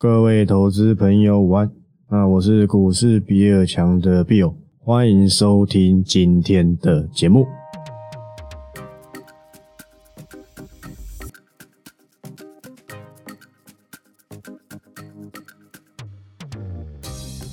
[0.00, 1.68] 各位投资朋友午安，
[2.08, 7.44] 那我是股市比尔强的 Bill，欢迎收听今天的节目。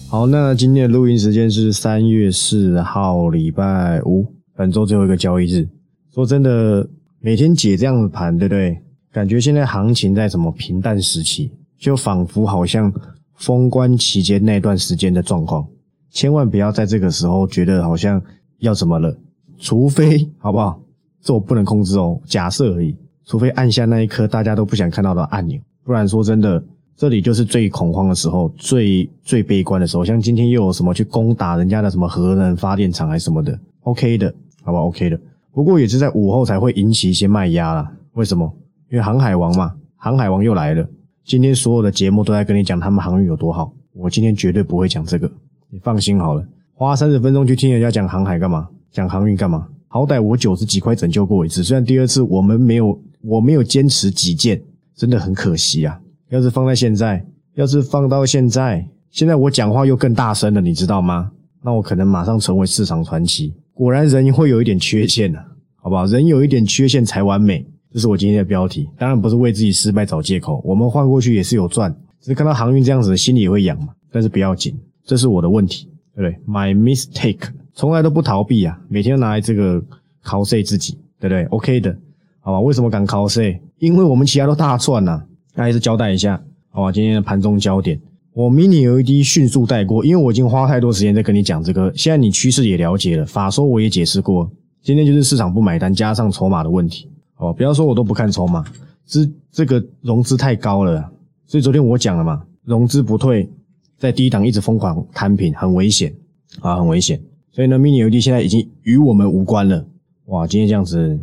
[0.07, 5.67] 好，那今天的录音时间是三月四号，礼拜五，本周最后一个交易日。
[6.13, 6.87] 说真的，
[7.19, 8.79] 每天解这样的盘，对不对？
[9.11, 12.91] 感觉现在行情在什么平淡时期，就仿佛好像
[13.35, 15.65] 封关期间那段时间的状况。
[16.11, 18.21] 千万不要在这个时候觉得好像
[18.59, 19.15] 要怎么了，
[19.57, 20.79] 除非好不好？
[21.21, 22.95] 这我不能控制哦，假设而已。
[23.25, 26.63] 除非按下那一颗大家都不想看到的按钮，不然说真的。
[26.97, 30.05] 这里就是最恐慌的时候，最最悲观的时候。
[30.05, 35.19] 像今天又有什么去攻打人家的什么核能发电厂还是什么的，OK 的，好吧，OK 的。
[35.51, 37.91] 不过也是在午后才会引起一些卖压啦。
[38.13, 38.49] 为什么？
[38.89, 40.87] 因为航海王嘛，航海王又来了。
[41.25, 45.29] 今天所有的节目都在跟你讲他们航运有多好，我今天绝对不会讲这个，
[45.71, 46.47] 你放心好了。
[46.75, 48.69] 花三十分钟去听人家讲航海干嘛？
[48.91, 49.67] 讲航运干嘛？
[49.87, 54.61] 好歹我九十几块拯救过一次，虽然第二次我们没有，我没有坚持己见，
[54.95, 55.99] 真的很可惜啊。
[56.29, 61.31] 要是放在现在，要是放到现在，现在我讲话又更大声了，你知道吗？
[61.63, 63.51] 那我可能马上成为市场传奇。
[63.73, 65.43] 果然人会有一点缺陷的，
[65.77, 66.05] 好不好？
[66.05, 67.65] 人有一点缺陷才完美，
[67.95, 68.89] 这是我今天的标题。
[68.97, 73.87] 当然不是为自己失败找借口，我们换过去也是有赚，只是看到航运这样子，心里也会痒嘛。
[74.11, 77.39] 但是不要紧，这是我的问题，对不对？My mistake，
[77.73, 79.81] 从来都不逃避啊，每天拿来这个
[80.25, 81.97] cos 自己，对不对？OK 的，
[82.41, 82.59] 好吧？
[82.59, 83.57] 为什么敢 cos？
[83.79, 85.23] 因为我们其他都大赚呐。
[85.53, 86.91] 还是交代一下，好吧？
[86.91, 87.97] 今天的盘中焦点，
[88.33, 91.93] 我 mini LED 迅速带过，因为我已经花太多时间在跟你讲这个。
[91.95, 94.51] 现在你趋势也了解了，法说我也解释过，
[94.83, 97.09] 今天就是市场不买单，加上筹码的问题。
[97.37, 98.63] 哦，不要说我都不看筹码，
[99.05, 101.11] 资这个融资太高了，
[101.45, 103.49] 所以昨天我讲了嘛，融资不退，
[103.97, 106.13] 在低档一直疯狂摊平，很危险
[106.61, 107.21] 啊，很危险。
[107.51, 109.85] 所以呢，mini LED 现在已经与我们无关了。
[110.25, 111.17] 哇，今天这样子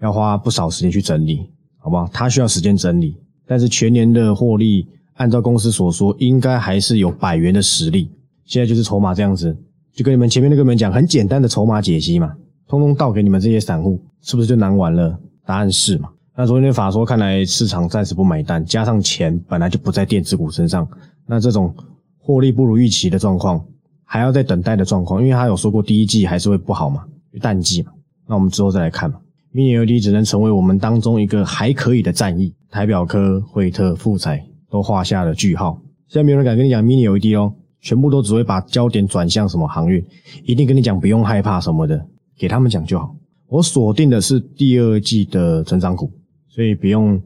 [0.00, 2.08] 要花不少时间去整理，好不好？
[2.12, 3.16] 它需要时间整理。
[3.46, 8.10] 但是全年的获利，按照公司所说，应该还是有百元的实力。
[8.44, 9.56] 现在就是筹码这样子，
[9.92, 12.32] 就跟你们前面那个们讲，很简单的筹码解析嘛，
[12.68, 15.18] 通通倒给你们这些散户，是不是就难玩了？
[15.44, 16.08] 答案是嘛。
[16.36, 20.88] 那昨天法说看来市场暂时不买单，加上钱本来就不在电子股身上，
[21.26, 21.74] 那这种
[22.18, 23.62] 获利不如预期的状况，
[24.04, 27.04] 还要在等待的状况，因为他有说过第一季还是会不好嘛，
[27.40, 27.92] 淡季嘛。
[28.26, 29.18] 那我们之后再来看嘛。
[29.54, 35.78] Mini LED 只能成为我们当中一个还可以的战役，台表科、惠特、富彩都画下了句号。
[36.08, 40.02] 现在没有人敢跟你讲 Mini LED 哦，全部都只会把焦点转向什么航运，
[40.44, 42.06] 一定跟你讲不用害怕什么的，
[42.38, 43.14] 给他们讲就好。
[43.52, 46.10] 我锁定的是第二季的成长股，
[46.48, 47.20] 所以不用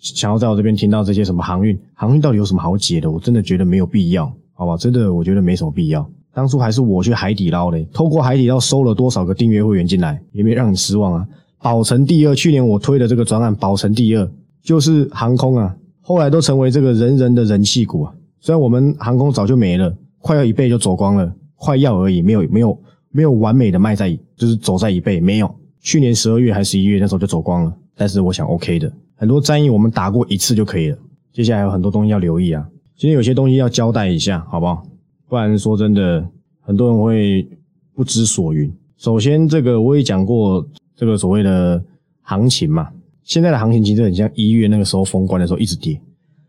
[0.00, 3.10] 想要在我这边听到这些什么航运，航运到底有什么好解的？
[3.10, 4.74] 我真的觉得没有必要，好吧？
[4.78, 6.08] 真的我觉得没什么必要。
[6.32, 11.28] 当初还是我去海底捞嘞，透过海底捞收了多少个订阅会员进来，也没让你失望啊。
[11.60, 14.26] 保成第二，去年我推的这个专案，保成第二
[14.62, 18.14] 就是航空啊，后来都成为这个人人的人气股啊。
[18.40, 25.54] 虽然我们航空早就没了，快要一倍就走光了，快要而已，没有没有没有完美的卖在，就是走在一倍，没有。
[25.80, 30.98] 去年十二月还是十一月那时候就走光了，但是我想 OK 的，很多战役我们打过一次就可以了。
[31.32, 32.66] 接下来有很多东西要留意啊，
[32.96, 34.82] 今天有些东西要交代一下，好不好？
[35.28, 36.26] 不然说真的，
[36.60, 37.46] 很多人会
[37.94, 38.72] 不知所云。
[38.96, 40.66] 首先，这个我也讲过。
[40.98, 41.84] 这个所谓的
[42.22, 42.88] 行情嘛，
[43.22, 46.00] 现在的行情其实很像一月那个时候封关的时候一直跌，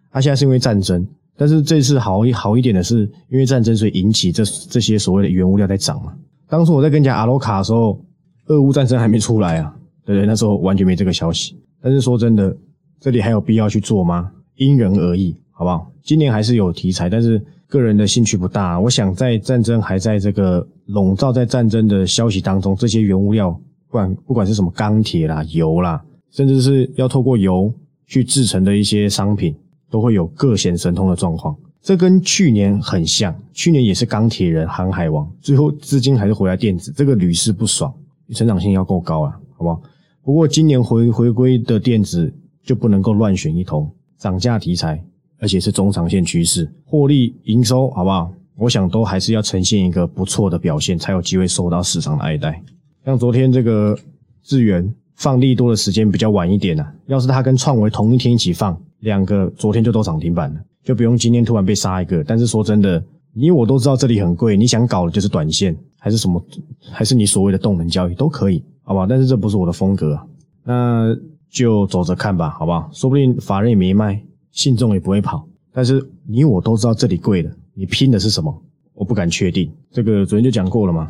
[0.09, 1.05] 它现在是因为战争，
[1.35, 6.13] 但是这次好一好一点的是，因为战争所以引起这这些所谓的原物料在涨嘛。
[6.47, 7.99] 当初我在跟讲阿罗卡的时候，
[8.47, 9.73] 俄乌战争还没出来啊，
[10.05, 10.25] 对不对？
[10.25, 11.55] 那时候完全没这个消息。
[11.81, 12.55] 但是说真的，
[12.99, 14.31] 这里还有必要去做吗？
[14.55, 15.91] 因人而异，好不好？
[16.03, 18.79] 今年还是有题材，但是个人的兴趣不大。
[18.79, 23.51] 我想在战争还在这个笼罩在战争的消息当中，这些原物料。
[23.89, 27.73] 不管不管是什么钢铁啦、油啦，甚至是要透过油
[28.05, 29.55] 去制成的一些商品，
[29.89, 31.55] 都会有各显神通的状况。
[31.81, 37.93] 这跟去年很像，去年也是钢铁人、航海王，最后资金还是回来电子，这个屡试不爽。
[38.33, 39.81] 成长性要够高啊，好不好？
[40.23, 42.33] 不过今年回回归的电子
[42.63, 45.01] 就不能够乱选一通，涨价题材，
[45.39, 48.31] 而且是中长线趋势，获利营收，好不好？
[48.57, 52.61] 我想都还是要呈现一个不错的表现，才有机会受到市场的爱戴。
[53.05, 53.97] 像昨天这个
[54.43, 62.23] 智源放利多的时间比较晚一点呢，要是它跟创维同一天一起放，两个昨天就都涨停板了，就不用今天突然被杀一个。
[62.23, 63.01] 但是说真的，
[63.37, 66.43] 你我都知道这里很贵，你想搞的就是短线，还是什么，
[66.91, 69.05] 还是你所谓的动能交易都可以，好吧？
[69.07, 70.19] 但是这不是我的风格，
[70.63, 71.15] 那
[71.47, 72.89] 就走着看吧，好不好？
[72.91, 74.19] 说不定法人也没卖，
[74.51, 75.47] 信众也不会跑。
[75.71, 78.63] 但是你我都知道这里贵了，你拼的是什么？
[78.95, 79.71] 我不敢确定。
[79.91, 81.07] 这个昨天就讲过了嘛。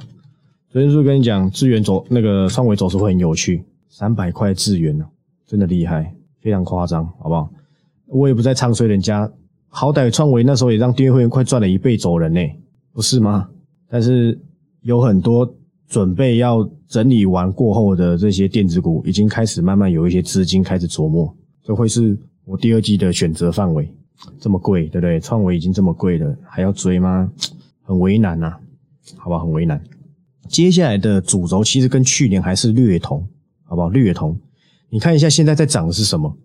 [0.69, 3.63] 昨天是不是跟你讲智源走那个创维走势会很有趣？
[3.87, 5.05] 三百块智源呢，
[5.45, 7.49] 真的厉害，非常夸张，好不好？
[8.07, 9.31] 我也不在唱衰人家，
[9.69, 12.39] 好歹创维那时候也让订阅会员快赚了一倍走人呢，
[12.93, 13.49] 不是吗？
[13.89, 14.39] 但是
[14.81, 15.55] 有很多
[15.87, 21.33] 准备要整理完过后的这些电子股，已经开始慢慢有一些资金开始琢磨，
[21.63, 23.87] 这会是我第二季的选择范围。
[24.39, 25.19] 这么贵，对不对？
[25.19, 27.31] 创维已经这么贵了，还要追吗？
[27.83, 28.51] 很为难呐，
[29.15, 29.45] 好不好？
[29.45, 29.79] 很为难。
[30.47, 33.23] 接下来的主轴其实跟去年还是略同，
[33.63, 33.89] 好不好？
[33.89, 34.35] 略同。
[34.89, 36.35] 你看一下现在在涨的是什么？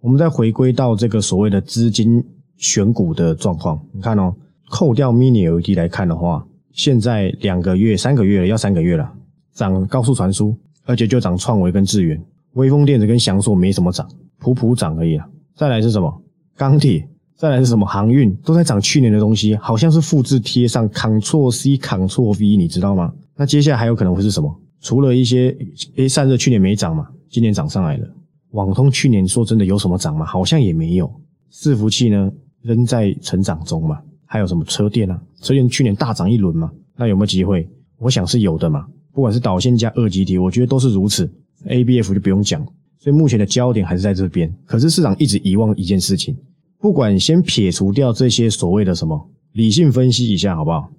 [0.00, 2.22] 我们再回归到这个所谓的资金
[2.56, 4.34] 选股的状况，你看哦，
[4.70, 9.12] 扣掉 mini LED 来看的话，现在两个月、三个月了，要三个月了，
[9.52, 12.22] 涨高速传输，而且就涨创维跟智源，
[12.54, 14.08] 微风电子跟翔硕没什么涨，
[14.38, 15.26] 普普涨而已啊。
[15.54, 16.22] 再来是什么？
[16.56, 17.08] 钢铁。
[17.36, 23.12] 再来是什么航运都在涨去年的东西，好像是复制贴上，Ctrl C Ctrl V，你知道吗？
[23.36, 24.56] 那接下来还有可能会是什么？
[24.80, 25.54] 除了一些
[25.96, 28.08] 诶散热去年没涨嘛，今年涨上来了。
[28.52, 30.24] 网通去年说真的有什么涨吗？
[30.24, 31.12] 好像也没有。
[31.52, 32.30] 伺服器呢
[32.64, 34.00] 仍在成长中嘛。
[34.26, 35.22] 还有什么车电啊？
[35.40, 37.68] 车电去年大涨一轮嘛，那有没有机会？
[37.98, 38.84] 我想是有的嘛。
[39.12, 41.30] 不管是导线加二极体，我觉得都是如此。
[41.66, 42.66] A B F 就不用讲，
[42.98, 44.52] 所以目前的焦点还是在这边。
[44.66, 46.36] 可是市场一直遗忘一件事情。
[46.80, 50.90] 不管先撇除掉这些所谓的什么理性分析一下好不好？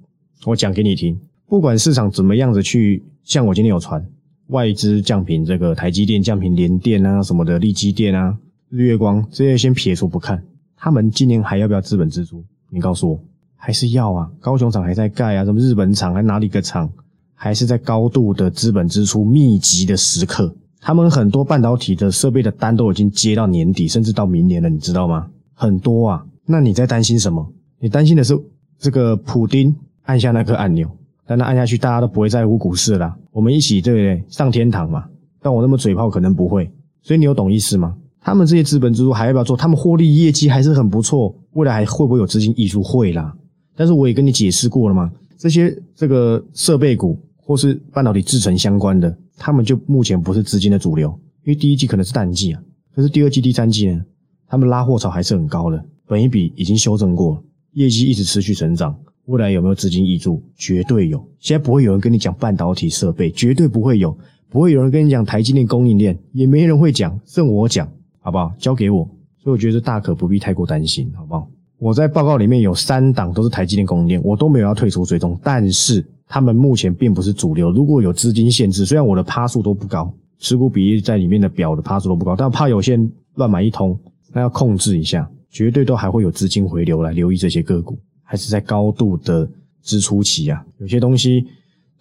[0.45, 1.19] 我讲给你听。
[1.47, 4.03] 不管市场怎么样子去，像我今天有传
[4.47, 8.37] 外资降频这个台积电降频联电啊什么的，力基电啊
[8.69, 10.43] 日月光这些先撇除不看，
[10.85, 12.45] 他们今年还要不要资本支出？
[12.69, 13.19] 你告诉我，
[13.55, 14.29] 还是要啊？
[14.39, 16.87] 高雄厂还在盖啊，什么日本厂还哪里个厂
[17.33, 20.55] 还是在高度的资本支出密集的时刻？
[20.79, 25.27] 他们很多半导体的设备的单都已经接到年底，甚至到明年了，你知道吗？
[25.55, 27.51] 很多啊，那你在担心什么？
[27.79, 28.39] 你担心的是
[28.77, 30.87] 这个普丁按下那颗按钮，
[31.25, 33.11] 但他按下去，大家都不会在乎股市了。
[33.31, 34.23] 我们一起对不对？
[34.29, 35.05] 上天堂嘛。
[35.41, 36.71] 但我那么嘴炮可能不会，
[37.01, 37.97] 所以你有懂意思吗？
[38.25, 39.55] 他们这些资本支出还要不要做？
[39.55, 42.81] 他们获利业绩还是很不错，未来还会不会有资金溢出？
[42.81, 43.31] 会啦。
[43.75, 51.07] 但是我也跟你解释过了嘛，这些这个设备股或是半导体制成相关的，他们就目前不是资金的主流，
[51.43, 52.59] 因为第一季可能是淡季啊，
[52.95, 54.03] 可是第二季、第三季呢？
[54.47, 57.43] 他们拉货潮还是很高的，本一笔已经修正过，
[57.73, 60.41] 业绩一直持续成长，未来有没有资金溢注？
[60.55, 61.23] 绝对有。
[61.39, 64.17] 现在不会有人跟你讲半导体设备，绝对不会有，
[64.49, 67.87] 不会有人跟你讲台积电供应链，也没人会讲，剩我讲，
[68.25, 68.51] 好不好？
[68.57, 69.07] 交给我。
[69.37, 71.47] 所以我觉得大可不必太过担心，好不好？
[71.77, 77.71] 我在报告里面有三档都是台积电供应链，我都没有要退出追踪，但是他们目前并不是主流。
[77.71, 83.95] 如果有资金限制，虽然我的趴数都不高，持股比例在里面的表的趴数都不高，但怕有些人乱买一通。
[84.33, 89.47] 那要控制一下，绝对都还会有资金回流来留意这些个股，还是在高度的
[89.83, 90.65] 支出期啊。
[90.79, 91.45] 有些东西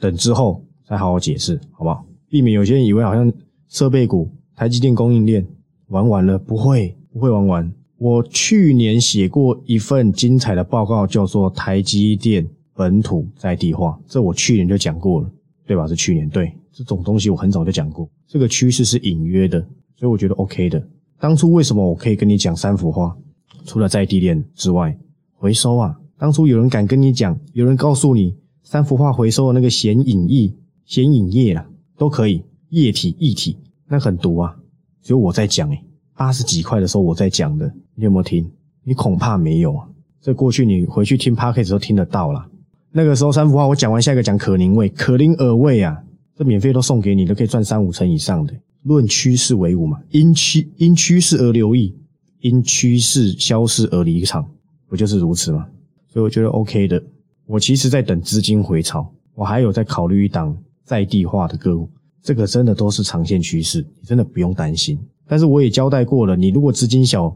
[0.00, 2.04] 等之后再好好解释，好不好？
[2.30, 3.30] 避免有些人以为好像
[3.68, 5.46] 设备股、台积电供应链
[5.88, 7.72] 玩完了，不会，不会玩完。
[7.98, 15.30] 我去年写过一份精彩的报告，叫做《台积电本土在地化》，这我去年就讲过了，
[15.66, 15.86] 对吧？
[15.86, 19.60] 是去年，对这种东西我很早就讲过，这个趋势是隐约的，
[19.96, 20.84] 所以我觉得 OK 的。
[21.20, 23.16] 当初为什么我可以跟你讲三幅画？
[23.64, 24.94] 除了在地链之外，
[25.32, 25.98] 回收啊！
[26.18, 30.52] 当初有人敢跟你讲，有人告诉你三幅画回收的那个显影液、
[30.84, 33.56] 显影液啦，都可以液体、液体，
[33.88, 34.56] 那很毒啊！
[35.04, 35.84] 只有我在讲诶，
[36.16, 38.50] 八十几块的时候我在讲的，你有没有听？
[38.82, 39.86] 你恐怕没有啊！
[40.20, 42.48] 这过去你回去听 p a r k e t 都听得到啦。
[42.90, 46.02] 那个时候三幅画我讲完，下一个讲可宁味、可宁耳味啊，
[46.34, 48.54] 这免费都送给你，都可以赚三五成以上的。
[48.84, 51.94] 论趋势为伍嘛，因趋因趋势而留意，
[52.40, 54.48] 因趋势消失而离场，
[54.88, 55.66] 不就是如此吗？
[56.08, 57.02] 所以我觉得 OK 的。
[57.46, 61.90] 我其实在等资金回潮，我还有在考虑一档在地化的个股，
[62.24, 64.98] 这个真的都是长线趋势，你真的不用担心。
[65.28, 67.32] 但是我也交代过了，你如果资金小，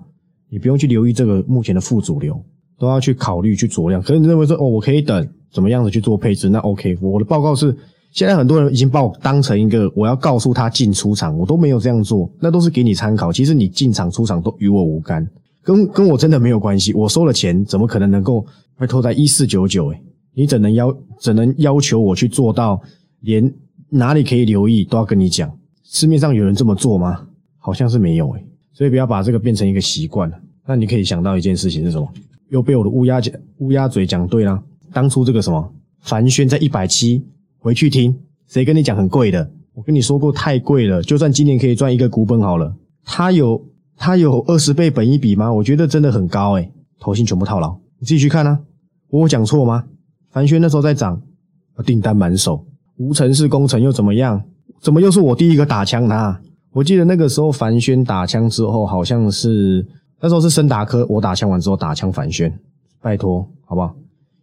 [0.51, 2.43] 你不用去留意这个目前的副主流，
[2.79, 4.03] 都要去考虑去酌量。
[4.03, 6.49] 可是你认为说哦，我可以等，怎么样的去做配置？
[6.49, 7.77] 那 OK，我的报告是。
[8.11, 13.31] 现在很多人已经把我当成一个我要告诉他进出场，我都没有这样做，那都是给你参考。
[13.31, 15.29] 其实你进场出场都与我无干，
[15.63, 16.95] 跟跟我真的没有关系。
[16.95, 18.45] 我收了钱，怎么可能能够
[18.77, 19.93] 会拖在一四九九？
[19.93, 20.03] 哎，
[20.35, 22.81] 你怎能要怎能要求我去做到
[23.21, 23.45] 连
[23.91, 25.51] 哪里可以留意都要跟你讲？
[25.85, 27.27] 市面上有人这么做吗？
[27.57, 30.39] 好像是没有哎，所以不要把这个变成一个习惯了。
[30.67, 32.07] 那你可以想到一件事情是什么？
[32.51, 34.63] 又被我的乌鸦讲乌鸦嘴讲对了。
[34.93, 37.25] 当初这个什么凡轩在一百七。
[37.61, 38.17] 回去听，
[38.47, 39.51] 谁跟你讲很贵的？
[39.75, 41.03] 我跟你说过太贵了。
[41.03, 42.73] 就算今年可以赚一个股本好了，
[43.05, 43.67] 它有
[43.97, 45.53] 它有二十倍本一比吗？
[45.53, 48.61] 我觉得真的很高诶，投信全部套牢，你自己去看啊。
[49.09, 49.85] 我有讲错吗？
[50.31, 51.21] 凡轩那时候在涨，
[51.85, 52.65] 订单满手，
[52.99, 54.41] 无尘室工程又怎么样？
[54.81, 56.41] 怎么又是我第一个打枪他？
[56.73, 59.85] 我记得那个时候凡轩打枪之后，好像是
[60.21, 62.53] 那时候是森达科，我打枪完之后打枪凡轩，
[63.01, 63.95] 拜托好不好？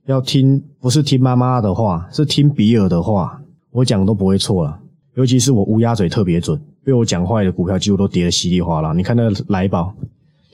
[0.07, 4.79] 要听不是听妈妈的话，是听比尔的话，我讲都不会错了。
[5.15, 8.93] 尤其是我乌鸦嘴特别准，被我讲坏的股票几乎都跌得稀里哗啦。
[8.93, 9.93] 你看那来宝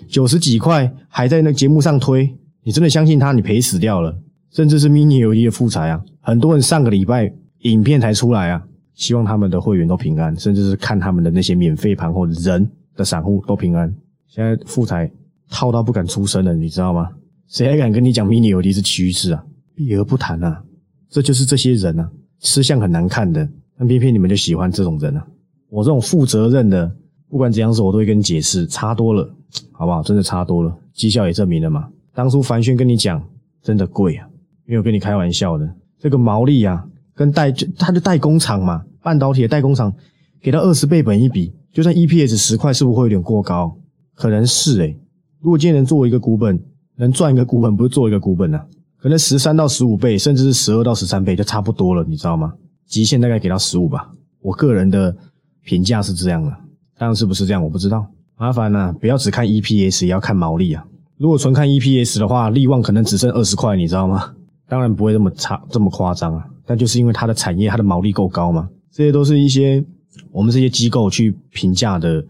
[0.07, 2.29] 九十几块还在那节目上推，
[2.63, 3.31] 你真的相信他？
[3.31, 4.15] 你赔死掉了。
[4.51, 7.31] 甚至是 mini LED 的复财啊，很多人上个礼拜
[7.61, 8.63] 影片才出来啊。
[8.93, 13.91] 希望他们的会员都平安，甚至是看他们的那些免费盘或人的散户都平安。
[14.27, 15.09] 现在富财
[15.49, 17.09] 套到不敢出声了，你知道吗？
[17.47, 19.43] 谁还敢跟你讲 mini 有利是趋势啊？
[19.73, 20.61] 避而不谈啊！
[21.09, 25.25] 这就是这些人啊，吃相很难看的，但偏偏你们就喜欢这种人啊！
[25.69, 26.89] 我这种负责任的，
[27.29, 29.27] 不管怎样子，我都会跟你解释，差多了，
[29.71, 30.03] 好不好？
[30.03, 31.89] 真的差多了，绩效也证明了嘛。
[32.13, 33.21] 当初凡轩跟你讲，
[33.63, 34.27] 真的贵啊，
[34.65, 36.85] 没有跟你开玩笑的，这个毛利啊，
[37.21, 38.83] 跟代就他就代工厂嘛。
[39.03, 39.93] 半导体的代工厂
[40.41, 43.77] 给到二十倍本一比，就算 EPS 十块，是不是会有点过高？
[44.15, 44.97] 可能是诶。
[45.39, 46.59] 如果今天能做一个股本，
[46.97, 48.65] 能赚一个股本，不是做一个股本啊？
[48.99, 52.53] 可能十三到十五倍，甚至是十二到十三倍就差不多了，你知道吗？
[52.87, 54.11] 极限大概给到十五吧。
[54.41, 55.15] 我个人的
[55.63, 56.51] 评价是这样的，
[56.97, 58.05] 但是不是这样我不知道。
[58.37, 60.83] 麻烦呢，不要只看 EPS，也要看毛利啊。
[61.17, 64.33] 如果纯看 EPS 的话，利旺可能只剩二十块，你知道吗？
[64.71, 66.47] 当然不会这么差，这么夸张啊。
[66.65, 68.69] 但就是因为它的产业，它的毛利够高嘛。
[68.89, 69.83] 这些都是一些
[70.31, 72.25] 我们这些机构去评价的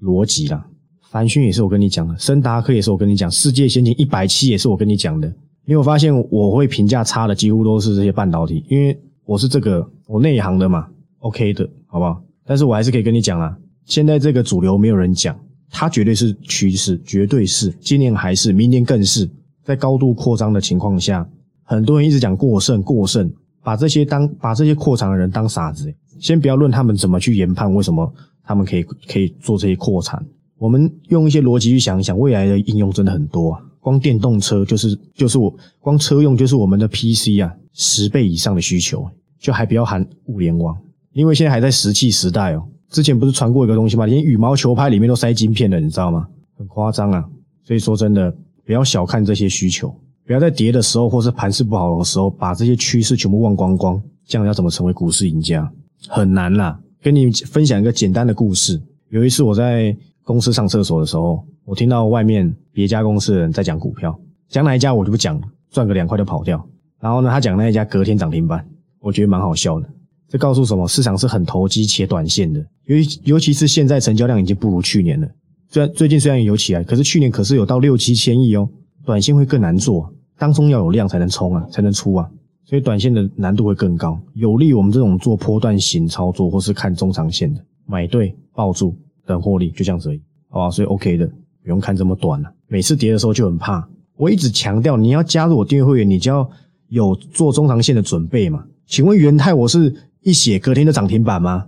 [0.00, 0.64] 逻辑啦。
[1.10, 5.26] 凡勋也是我跟你讲的，森达克也是我跟你讲，世界先进一百七也是我跟你讲的。
[5.64, 10.86] 因为我发现我会评价差的几乎都是这些半导体，因为我是这个我内行的嘛
[11.18, 12.22] ，OK 的，好不好？
[12.44, 15.36] 但是我还是可以跟你讲啊，现在这个主流没有人讲，
[15.68, 19.28] 它绝对是趋势，绝对是今年还是明年更是
[19.64, 21.28] 在高度扩张的情况下，
[21.64, 23.32] 很多人一直讲过剩过剩。
[23.64, 30.20] 把这些当把这些扩产的人当傻子，先不要论他们怎么去研判，为什么他们可以可以做这些扩产。
[30.58, 33.60] 我们用一些逻辑去想一想，未来的应用真的很多啊。
[33.78, 40.76] 光电动车就是就是我光车用就是我们的 PC 啊十倍以上的需求，就还不要含物联网，
[41.12, 42.64] 因为现在还在石器时代哦。
[42.88, 44.06] 之前不是传过一个东西吗？
[44.06, 46.26] 连羽毛球拍里面都塞晶片了，你知道吗？
[46.58, 47.24] 很夸张啊。
[47.62, 48.34] 所以说真的，
[48.66, 49.94] 不要小看这些需求。
[50.26, 54.00] 不要在跌的时候，或是盘势不好的时候，把这些趋势全部忘光光。
[54.24, 55.70] 这样要怎么成为股市赢家？
[56.08, 56.78] 很难啦。
[57.02, 58.80] 跟你分享一个简单的故事。
[59.10, 64.16] 有一次我在公司上厕所的时候，我听到外面别家公司的人在讲股票，
[64.48, 66.64] 讲哪一家我就不讲了，赚个两块就跑掉。
[67.00, 68.64] 然后呢，他讲那一家隔天涨停板，
[69.00, 69.88] 我觉得蛮好笑的。
[70.28, 70.86] 这告诉什么？
[70.86, 72.64] 市场是很投机且短线的。
[72.86, 75.28] 尤尤其是现在成交量已经不如去年了。
[75.68, 78.68] 虽然最近虽然有起来，可是去年可是有到六七千亿哦。
[79.04, 82.30] 短线会更难做，当中要有量才能冲啊，才能出啊，
[82.64, 90.70] 所以短线的难度会更高，有利于我们这种做波段型操作或是看中长线的，买对抱住等获利，就这样子而已，好吧？
[90.70, 91.26] 所以 OK 的，
[91.62, 92.52] 不用看这么短了。
[92.68, 96.48] 每次跌的时候就很怕，我一直强调你要加入我订阅会员，你就要
[96.88, 98.64] 有做中长线的准备嘛。
[98.86, 101.66] 请问元泰我是一写隔天就涨停板吗？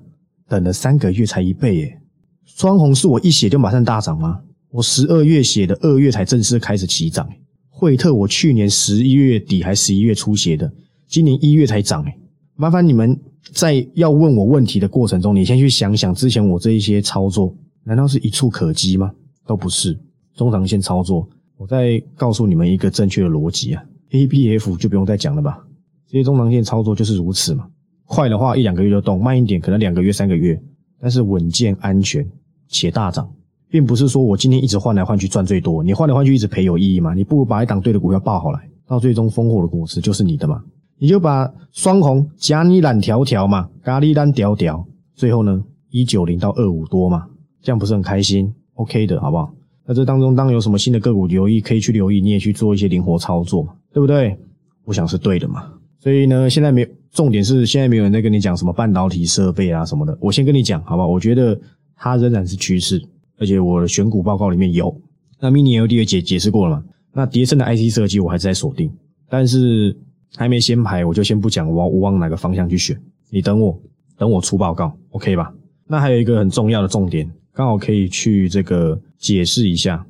[0.49, 2.01] 等了三个月才一倍耶。
[2.45, 4.41] 双红是我一写就马上大涨吗？
[4.75, 7.29] 我十二月写的，二月才正式开始起涨。
[7.69, 10.69] 惠特我去年十一月底还十一月初写的，
[11.07, 12.03] 今年一月才涨。
[12.03, 12.19] 哎，
[12.57, 13.17] 麻烦你们
[13.53, 19.13] 在要问我问题的过程中，你先去想想之前我这一些操作，难道是一触可及吗？
[19.47, 19.97] 都不是。
[20.35, 23.85] 中长线操作，我再告诉你们一个正确的逻辑啊。
[24.11, 25.65] A、B、F 就不用再讲了吧？
[26.09, 27.69] 这些中长线操作就是如此嘛。
[28.07, 30.61] 快的话一两个月就动，慢一点可能两个月、三个月，
[31.01, 32.29] 但是稳健、安全
[32.67, 33.31] 且大涨。
[33.75, 37.13] 并不是说我今天一直换来换去赚最多，你换来换去一直赔有意义吗？
[37.13, 40.63] 你不如把一档对的股票报好来，到最终烽火的果实就是你的嘛。
[40.97, 47.27] 你就把双红加你懒条条嘛，咖喱单屌屌，最后呢一九零到二五多嘛，
[47.63, 49.53] 这样不是很开心？OK 的好不好？
[49.85, 54.39] 那这当中当有什么新的个股留意，可以去留意，你也去做一些灵活操作，对不对？
[54.85, 55.65] 我想是对的嘛。
[55.99, 61.09] 所以呢，现在没有重点是现在没有人在跟你讲什么半导体设备啊什么的，我先跟你讲好不好？
[61.09, 61.61] 我觉得
[61.97, 63.05] 它仍然是趋势。
[63.39, 64.95] 而且我的选股报告里面有，
[65.41, 66.85] 那 Mini LED 也解解释过了嘛？
[67.13, 68.91] 那叠升的 IC 设计我还是在锁定，
[69.29, 69.97] 但是
[70.35, 73.01] 还没先排，我就先不讲我我往哪个方向去选。
[73.31, 73.81] 你等我，
[74.17, 75.53] 等我出报告，OK 吧？
[75.87, 80.05] 那还有一个很重要的重点，刚好可以去这个解释一下，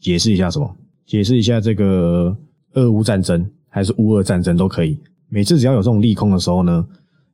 [0.00, 0.76] 解释一下什么？
[1.06, 2.36] 解释一下这个
[2.72, 4.98] 俄乌战争还是乌俄战争都可以。
[5.28, 6.86] 每次只要有这种利空的时候呢，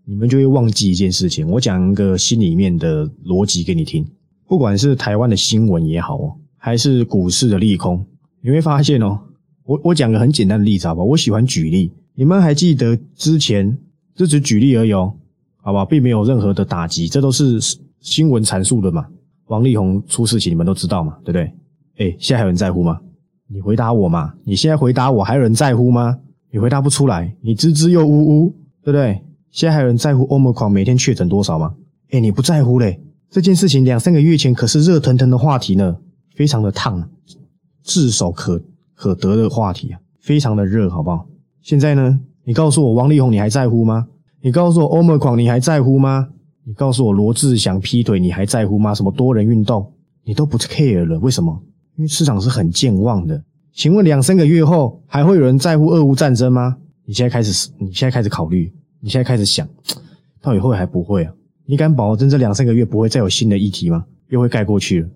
[0.05, 1.49] 你们就会忘记一件事情。
[1.49, 4.05] 我讲一个心里面的逻辑给你听。
[4.53, 8.05] 不管是台湾的新闻也好哦，还是股市的利空，
[8.43, 9.19] 你会发现哦，
[9.65, 11.91] 我我讲个很简单的例子好吧，我喜欢举例。
[12.15, 13.79] 你们还记得之前，
[14.15, 15.15] 这只举例而已哦，
[15.63, 17.59] 好吧，并没有任何的打击，这都是
[18.01, 19.07] 新闻阐述的嘛。
[19.47, 21.45] 王力宏出事情，你们都知道嘛，对不对？
[21.97, 23.01] 哎，现在还有人在乎吗？
[23.49, 24.35] 你回答我嘛！
[24.45, 26.19] 你现在回答我，还有人在乎吗？
[26.51, 28.51] 你回答不出来，你支支又呜呜，
[28.85, 29.19] 对不对？
[29.51, 31.75] 现在还有人在乎欧盟狂每天确诊多少吗？
[32.11, 33.01] 哎，你不在乎嘞！
[33.33, 35.97] 这件事情两三个月前可是热腾腾的话题呢，
[36.37, 37.09] 非常的烫，
[37.83, 38.63] 炙手可
[38.95, 41.27] 可得的话题啊，非常的热，好不好？
[41.63, 42.21] 现在呢？
[42.45, 44.07] 你告诉我，王力宏你还在乎吗？
[44.43, 46.29] 你告诉我，欧盟狂你还在乎吗？
[46.65, 48.95] 你告诉我，罗志祥劈腿你还在乎吗？
[48.95, 49.91] 什么多人运动
[50.25, 51.19] 你都不 care 了？
[51.21, 51.59] 为什么？
[51.97, 53.43] 因为市场是很健忘的。
[53.73, 56.77] 请问两三个月后还会有人在乎俄乌战争吗？
[57.07, 58.71] 你现在开始，你现在开始考虑，
[59.01, 59.67] 你现在开始想，
[60.43, 61.33] 到底会还不会啊？
[61.67, 64.05] 你敢保证这两三个月不会再有新的议题吗？
[64.29, 65.09] 又会盖过去了？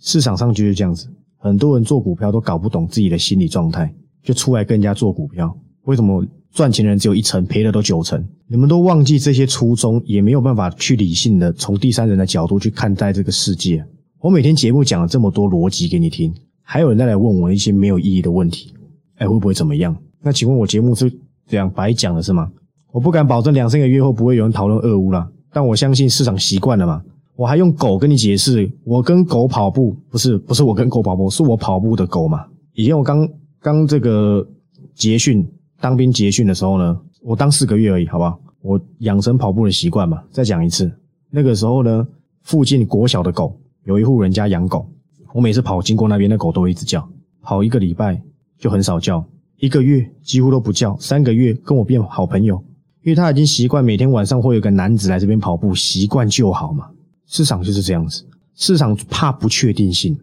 [0.00, 1.08] 市场上就是这样子，
[1.38, 3.92] 很多人做股票都搞不懂自己的心理状态，
[4.22, 5.56] 就出来跟人家做股票。
[5.84, 8.22] 为什么赚钱的人只有一成，赔的都九成？
[8.48, 13.84] 你们都忘记这些初衷，也没有办法去理性的从第三人的角度去看待这个世界。
[14.20, 18.72] 我每天节目讲了这么多逻辑给你听，还有人再来问我一些没有意义的问题，
[19.16, 19.96] 哎，会不会怎么样？
[20.22, 21.10] 那请问我节目是
[21.46, 22.50] 这样白讲的是吗？
[22.92, 27.02] 我不敢保证两三个月后不会有人讨论俄乌了，但我相信市场习惯了嘛。
[27.36, 32.44] 我还用狗跟你解释，我跟狗跑步不是不是我跟狗跑步，是我跑步的狗嘛。
[32.74, 33.26] 以前我刚
[33.60, 34.46] 刚这个
[34.94, 35.48] 结训
[35.80, 38.38] 当兵结训的时候呢，我当四个月而已，好不好？
[38.62, 40.22] 我养成跑步的习惯嘛。
[40.30, 40.90] 再讲一次，
[41.30, 42.06] 那个时候呢，
[42.42, 43.58] 附近国小的狗。
[43.84, 44.88] 有一户人家养狗，
[45.34, 47.06] 我每次跑经过那边，那狗都会一直叫。
[47.42, 48.22] 跑一个礼拜
[48.58, 49.22] 就很少叫，
[49.58, 52.64] 一个月几乎都不叫，三个月跟我变好朋友，
[53.04, 56.86] 因为他已经习惯每天晚上会有个男子来这边跑步，习惯就好嘛。
[57.26, 58.24] 市场就是这样子，
[58.56, 60.18] 市场怕不确定性，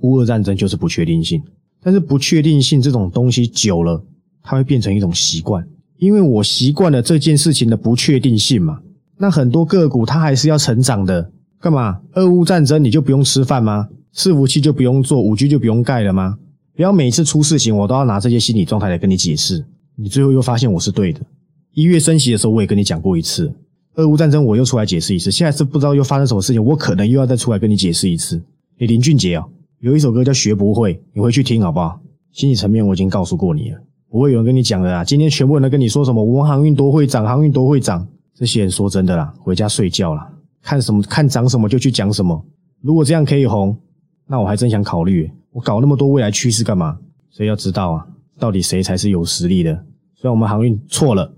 [0.00, 1.42] 乌俄战争就是不确定性。
[1.80, 4.02] 但是不确定性这种东西久了，
[4.42, 5.66] 它会变成一种习惯，
[5.98, 8.80] 因为我习惯了这件事情的不确定性嘛。
[9.16, 11.30] 那很多个股它还是要成长的。
[11.60, 12.00] 干嘛？
[12.14, 13.88] 俄乌战争你就不用吃饭吗？
[14.14, 16.36] 伺服器就不用做，五 G 就不用盖了吗？
[16.74, 21.20] 不要每次出事情我都要拿这些心理状态来跟你解释，你最后又发现我是对的。
[21.74, 23.52] 一月升息的时候我也跟你讲过一次，
[23.96, 28.40] 俄乌战争我又出来解释一次，现在是不知道又发生什么事情，我可能又要再出来跟你解释一次。
[28.78, 29.44] 你林俊杰啊，
[29.80, 32.00] 有一首歌叫学不会，你回去听好不好？
[32.30, 35.04] 心理层面我已经告诉过你了，不会有人跟你讲的啦。
[35.04, 36.22] 今天全部人都跟你说什么？
[36.22, 40.30] 我们航运多会涨，航运多会涨，这些人说真的啦，回家睡觉啦。
[40.62, 42.44] 看什么看涨什么就去讲什么，
[42.80, 43.76] 如果这样可以红，
[44.28, 45.28] 那我还真想考虑。
[45.52, 46.98] 我搞那么多未来趋势干嘛？
[47.30, 48.06] 所以要知道啊，
[48.38, 49.72] 到底谁才是有实力的？
[50.14, 51.32] 虽然我们航运错了，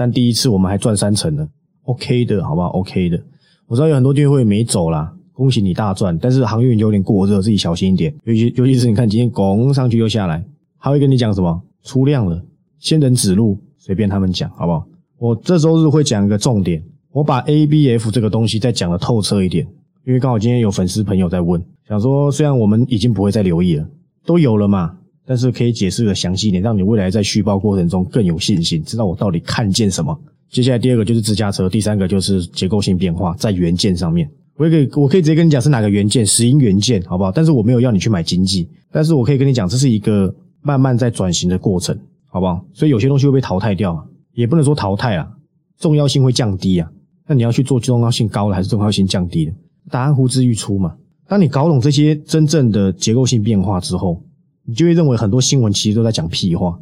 [0.00, 1.46] 但第一次我们还赚三成呢
[1.82, 3.22] ，OK 的，好不好？OK 的。
[3.66, 6.16] 我知道有很多订阅会没走啦，恭喜你大赚。
[6.16, 8.10] 但是航运有点过热，自己小心一点。
[8.24, 10.42] 尤其尤其是你看今天拱上去又下来，
[10.78, 12.42] 还会跟你讲什么出量了，
[12.78, 14.86] 先人指路，随便他们讲，好不好？
[15.18, 16.82] 我这周日会讲一个重点。
[17.12, 19.66] 我把 A B F 这个东西再讲的透彻一点，
[20.06, 23.86] 因为刚好今天有粉丝朋友在问，想说虽然我们已经不会再留意了，
[24.24, 24.96] 都有了嘛，
[25.30, 30.20] 但是可以解释的详细一点，让你未来在续报过程中更有信心，知道我到底看见什么。
[30.50, 34.28] 接下来第二个就是自驾车，第三个就是结构性变化在元件上面。
[34.56, 37.30] 我可以我可以直接跟你讲是哪个元件，石英元件，好不好？
[37.30, 42.60] 但是我没有要你去买经济，但是我可以跟你讲，这是一个慢慢在转型的过程，好不好？
[42.72, 45.30] 所以有些东西会被淘汰掉，也不能说淘汰啊，
[45.78, 46.90] 重要性会降低啊。
[47.28, 49.52] 那你要去做重要性高的还是重要性降低的？
[49.90, 50.96] 答案呼之欲出嘛。
[51.28, 54.20] 当你搞懂这些真正的结构性变化之后，
[54.64, 56.78] 你就会认为很多新闻其实都在讲屁话。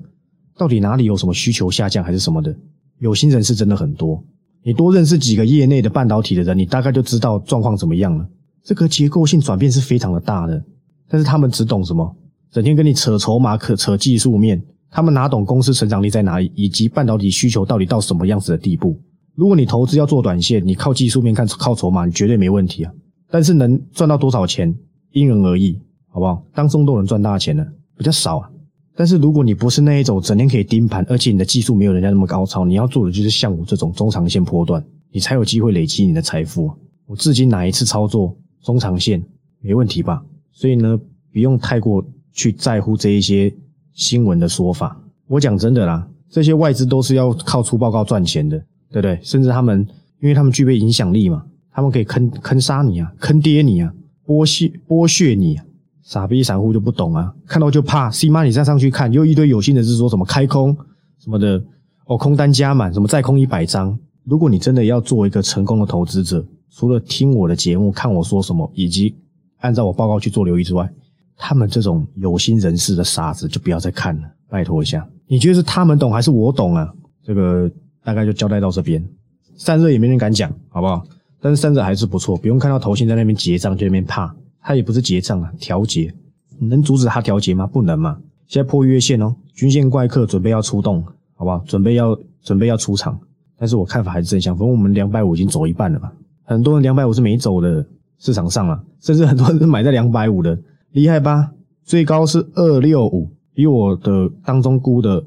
[0.57, 2.55] 到底哪里有什么需求下降还是什么的？
[2.99, 4.23] 有心人士真的很多。
[4.65, 8.29] 你多认识几个业内的半导体的人，你大概就知道状况怎么样了。
[8.65, 10.63] 这个结构性转变是非常的大的，
[11.09, 12.17] 但是他们只懂什么？
[12.51, 14.61] 整天跟你扯筹码、可扯技术面，
[14.91, 18.99] 他们哪懂公司成长力在哪里，以及半导体需求到底到什么样子的地步？
[19.37, 22.93] 如果你投资要做短线，你靠技术面看，靠筹码，你绝对没问题啊。
[23.31, 24.77] 但是能赚到多少钱，
[25.13, 25.79] 因人而异，
[26.19, 26.43] 好不好？
[26.53, 27.65] 当中都能赚大钱的
[27.97, 28.51] 比较少啊。
[28.97, 36.69] 但是如果你不是那一种整天可以盯盘，而且你的技术没有人家那么高超，你要做的就是像我这种中长线波段，你才有机会累积你的财富。
[37.07, 39.23] 我至今哪一次操作中长线
[39.61, 40.21] 没问题吧？
[40.51, 40.99] 所以呢，
[41.33, 43.55] 不用太过去在乎这一些
[43.93, 45.01] 新闻的说法。
[45.29, 48.61] 我讲真的啦，这些外资都是要靠出报告赚钱的。
[48.91, 49.19] 对不对？
[49.23, 49.87] 甚至他们，
[50.19, 53.93] 因为他们具备影响力嘛，他们可以坑坑杀你啊，坑爹你啊，
[54.25, 55.65] 剥削剥削你啊。
[56.09, 58.11] 傻逼散户就不懂啊，看到就怕。
[58.11, 60.75] C 妈，你再上去看，又一堆有心人士说什么开空
[61.23, 61.63] 什么的，
[62.07, 63.95] 哦，空单加满，什么再空一百张。
[64.25, 69.15] 如果你真的要做一个成功的投资者，除了听我的节目，看我说什么，以及
[69.59, 70.91] 按照我报告去做留意之外，
[71.37, 74.23] 他们这种有心人士的傻子就不要再看了。
[74.49, 76.91] 拜托一下，你觉得是他们懂还是我懂啊？
[77.23, 77.71] 这个
[78.03, 79.07] 大概就交代到这边。
[79.59, 81.05] 散热也没人敢讲，好不好？
[81.39, 84.35] 但是散热还是不错，不用看到头信在那边结账就那边怕，
[84.69, 86.15] 它也不是结账啊，调节。
[86.59, 87.67] 你能阻止它调节吗？
[87.67, 88.19] 不能嘛。
[88.47, 91.03] 现在破月线哦，均线怪客准备要出动，
[91.37, 91.59] 好不好？
[91.61, 93.19] 准备要准备要出场。
[93.57, 96.13] 但是我看法还是正向，反正我们两百五已经走一半了嘛。
[96.45, 97.83] 很多人两百五是没走的，
[98.19, 100.61] 市场上啊，甚至很多人是买在两百五的，
[100.93, 101.51] 厉害吧？
[101.83, 105.25] 最高是二六五，比我的当中估的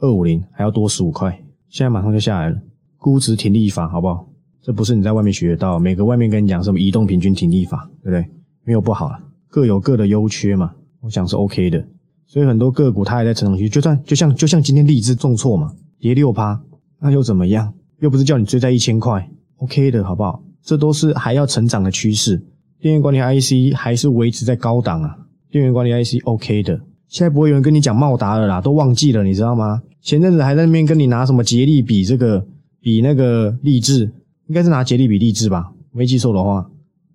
[0.00, 1.30] 二五零还要多十五块，
[1.70, 2.60] 现在马上就下来了。
[2.98, 4.28] 估值停利法，好不好？
[4.60, 8.30] 这不是你在外面学得到，每个外面跟你讲什么移动平均停利法，对不对？
[8.64, 11.84] 没有不好啊，各有各的优缺嘛，我想是 OK 的。
[12.26, 16.60] 所以很多个股它还在成长期，就算就像就像今天荔枝重挫嘛，跌六趴，
[17.00, 17.72] 那又怎么样？
[18.00, 20.42] 又不是叫你追在一千块，OK 的好不好？
[20.62, 22.42] 这都是还要成长的趋势。
[22.80, 25.16] 电源管理 IC 还是维持在高档啊，
[25.50, 26.80] 电源管理 IC OK 的。
[27.08, 29.82] 现在不会有人跟你讲茂达了啦，都忘记了，你知道吗？
[30.00, 32.46] 前阵子还在那边跟你拿什么捷力比这个
[32.80, 34.10] 比那个励志，
[34.46, 35.72] 应该是拿杰力比励志吧？
[35.92, 36.66] 没记错的话，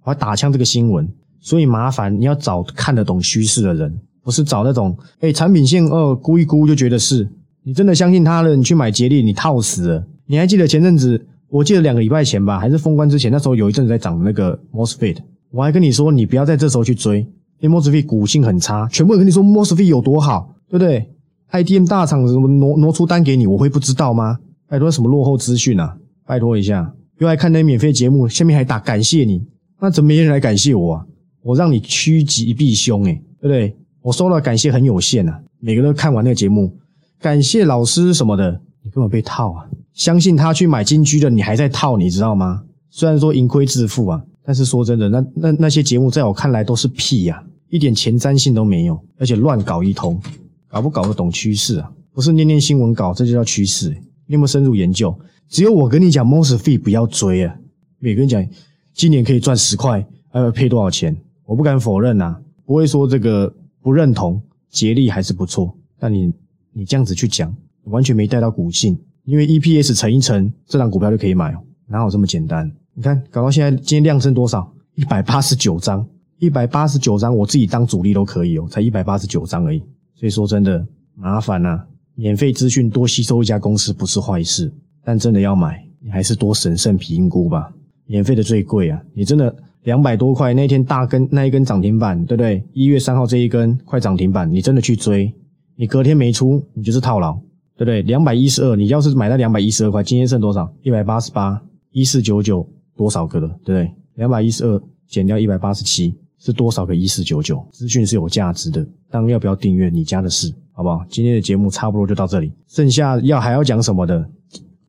[0.04, 1.12] 我还打枪这个新闻。
[1.39, 7.28] 所以麻烦你要找看得懂趋势的人，不是找那种哎产品线二估一估就觉得是
[7.63, 10.08] 你真的相信他了，你去买捷力，你套死了。
[10.26, 11.26] 你还记得前阵子？
[11.50, 15.15] 我记得两个礼拜前吧，还是封关之前，那时候有一阵子在涨那个 Mosfet，
[15.52, 17.19] 我还跟你说，你不要在这时候去追，
[17.62, 21.10] 因为 Mosfet 股性很差，全部跟你说 Mosfet 有多好，对不对
[21.52, 24.39] ？IDM 大厂什么挪挪出单给你，我会不知道吗？
[24.67, 25.95] 拜托什么落后资讯啊？
[26.26, 29.41] 拜托一下，又来看那免费节目，下面还打感谢你，
[29.80, 31.06] 那怎么没人来感谢我啊？
[31.48, 33.74] 我让你趋吉避凶，诶对不对？
[34.02, 36.76] 我收到感谢很有限啊，每个人都看完那个节目，
[37.22, 39.66] 感谢老师什么的，你根本被套啊！
[39.94, 42.64] 相信他去买金居的，你还在套，你知道吗？
[42.90, 50.20] 虽然说盈亏自负啊，但是说真的，那那那些节目在我看来都是屁呀，一点前瞻性都没有，而且乱搞一通，
[50.68, 51.90] 搞不搞得懂趋势啊？
[52.12, 53.88] 不是念念新闻稿，这就叫趋势。
[54.26, 55.18] 你有没有深入研究？
[55.48, 57.56] 只有我跟你讲，Mosfet 不要追啊！
[58.00, 58.46] 每个人讲
[58.94, 61.16] 今年可以赚十块，要赔多少钱？
[61.48, 65.74] 我不敢否认呐，不会说这个不认同，竭力还是不错。
[65.98, 66.34] 但你
[66.74, 67.56] 你这样子去讲，
[67.86, 69.00] 完全没带到股性。
[69.24, 71.56] 因为 EPS 乘一乘，这张股票就可以买，
[71.88, 72.70] 哪有这么简单？
[72.94, 74.74] 你看，搞到现在，今天量增多少？
[74.96, 76.06] 一百八十九张，
[76.38, 79.80] 一百八十九张，我自己当主力都可以哦，才一百八十九张而已。
[80.16, 84.70] 所以说真的麻烦呐，免费资讯多吸收一家公司不是坏事，
[85.02, 87.72] 但真的要买，你还是多审慎评估吧。
[88.06, 89.54] 免费的最贵啊，你真的
[89.88, 92.62] 两百多块那天大根那一根涨停板，对不对？
[92.73, 95.34] 一月三号这一根快涨停板，你真的去追，
[95.78, 97.32] 你隔天没出，你就是套牢。
[97.78, 98.02] 对不对？
[98.02, 100.69] 两百一十二，你要是买到两百一十二块，今天剩多少？
[100.82, 103.47] 一百八十八，一四九九，多少个了？
[103.63, 103.91] 对不对？
[104.15, 107.65] 两百一十二减掉一百八十七，是多少个一四九九？
[107.71, 111.06] 资讯是有价值的，但要不要订阅你家的事，好不好？
[111.08, 114.28] 今天的节目差不多就到这里，剩下要还要讲什么的？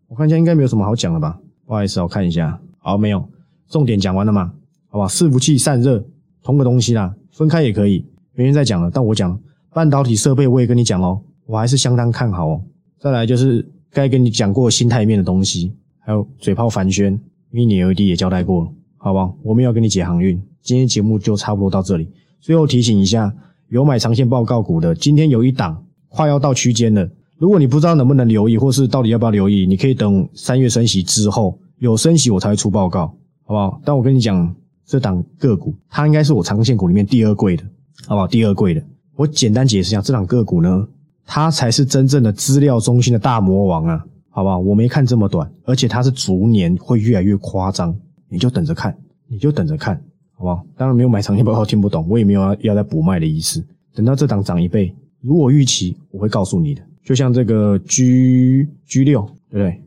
[0.08, 1.38] 我看一下，应该没有什么好讲的吧？
[1.66, 3.22] 不好意思，我看一下，好，没有，
[3.68, 4.50] 重点讲完了吗？
[4.88, 5.06] 好吧？
[5.06, 6.04] 伺服器散热，
[6.42, 9.38] 同个东西啦，分开也可以，没人再讲了，但我讲
[9.72, 12.62] 半导体设备，我也跟你讲哦，我还是相当看好哦。
[12.98, 17.18] 再来就是该跟你讲过心态面的东西，还有嘴炮凡轩、
[17.52, 19.36] mini LED 也交代过了，好不好？
[19.42, 22.08] 我们要跟你解航运，今天节目就差不多到这里。
[22.40, 23.32] 最后提醒一下，
[23.68, 27.08] 有买长线报告股的，今天有一档快要到区间了。
[27.36, 33.06] 如果你不知道能不能留意，或是到底要不要留意，你可以等三月升息之后有升息我才会出报告，
[33.44, 33.80] 好不好？
[33.84, 34.54] 但我跟你讲，
[34.88, 37.62] 这档个股它应该是我长线股里面第二贵的，
[38.06, 38.26] 好不好？
[38.26, 38.82] 第二贵的，
[39.14, 40.88] 我简单解释一下，这档个股呢。
[41.30, 44.58] 它才是真正的资料中心的大魔王啊，好不好？
[44.58, 47.94] 我没看这么短，而且它是逐年会越来越夸张，
[48.30, 48.96] 你就等着看，
[49.26, 49.94] 你就等着看，
[50.32, 50.64] 好不好？
[50.74, 53.62] 当然没有买长线报告听不懂，我也没有要要再补卖的意思。
[53.94, 56.80] 等到这档涨一倍，如果预期，我会告诉你的。
[57.04, 59.20] 就像这个 G G 六，
[59.50, 59.82] 对不对？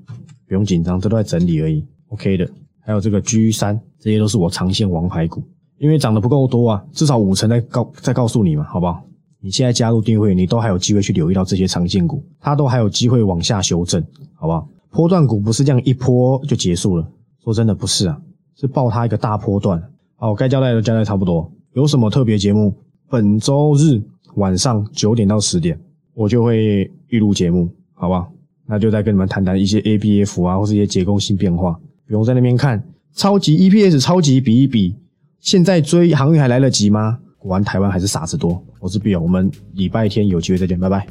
[0.48, 2.48] 不用紧张，这都在整理而已，OK 的。
[2.82, 5.44] 还有这个 G 三，这些都是我长线王牌股，
[5.78, 9.04] 因为涨得不够多啊，至少五成再告再告诉你嘛，好不好？
[9.40, 14.68] 你现在加入订阅，你都还有机会去留意到这些长线股，它都还有机会往下修正，好不好？
[14.90, 17.08] 波段股不是这样一波就结束了，
[17.44, 18.20] 说真的不是啊，
[18.56, 19.82] 是爆它一个大波段。
[20.16, 22.76] 好，该交代的交代差不多，有什么特别节目？
[23.10, 24.02] 本周日
[24.36, 25.80] 晚上九点到十点，
[26.14, 28.32] 我就会预录节目，好不好？
[28.68, 32.82] 那就再跟你们谈谈一些 A B F 啊，或是一些结构性变化，不用在那边看
[33.13, 34.95] 超级 E P S，超级比一比，
[35.39, 37.19] 现在追航运还来得及吗？
[37.38, 41.08] 果然台湾还是傻子多，我是 Bill，我们礼拜天有机会再见，拜拜。